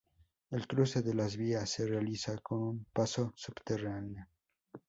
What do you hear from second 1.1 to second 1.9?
las vías se